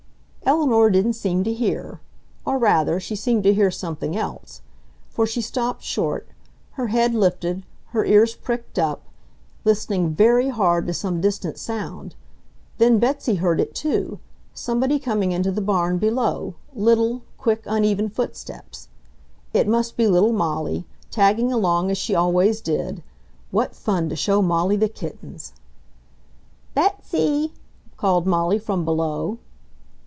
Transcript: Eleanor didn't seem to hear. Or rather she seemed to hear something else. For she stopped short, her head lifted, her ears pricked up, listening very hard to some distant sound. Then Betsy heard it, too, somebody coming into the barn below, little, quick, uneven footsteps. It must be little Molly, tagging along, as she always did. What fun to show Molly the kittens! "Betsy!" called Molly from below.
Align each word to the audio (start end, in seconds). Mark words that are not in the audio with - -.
Eleanor 0.43 0.89
didn't 0.89 1.13
seem 1.13 1.45
to 1.45 1.53
hear. 1.53 2.01
Or 2.45 2.57
rather 2.57 2.99
she 2.99 3.15
seemed 3.15 3.43
to 3.43 3.53
hear 3.53 3.71
something 3.71 4.17
else. 4.17 4.61
For 5.07 5.25
she 5.25 5.39
stopped 5.39 5.81
short, 5.81 6.27
her 6.71 6.87
head 6.87 7.13
lifted, 7.15 7.63
her 7.89 8.03
ears 8.03 8.35
pricked 8.35 8.77
up, 8.77 9.03
listening 9.63 10.13
very 10.13 10.49
hard 10.49 10.87
to 10.87 10.93
some 10.93 11.21
distant 11.21 11.57
sound. 11.57 12.15
Then 12.79 12.99
Betsy 12.99 13.35
heard 13.35 13.61
it, 13.61 13.73
too, 13.73 14.19
somebody 14.53 14.99
coming 14.99 15.31
into 15.31 15.51
the 15.51 15.61
barn 15.61 15.97
below, 15.99 16.55
little, 16.75 17.21
quick, 17.37 17.63
uneven 17.65 18.09
footsteps. 18.09 18.89
It 19.53 19.69
must 19.69 19.95
be 19.95 20.05
little 20.05 20.33
Molly, 20.33 20.85
tagging 21.11 21.53
along, 21.53 21.91
as 21.91 21.97
she 21.97 22.13
always 22.13 22.59
did. 22.59 23.03
What 23.51 23.73
fun 23.73 24.09
to 24.09 24.17
show 24.17 24.41
Molly 24.41 24.75
the 24.75 24.89
kittens! 24.89 25.53
"Betsy!" 26.73 27.53
called 27.95 28.27
Molly 28.27 28.59
from 28.59 28.83
below. 28.83 29.37